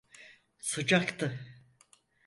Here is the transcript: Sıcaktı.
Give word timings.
Sıcaktı. 0.59 1.39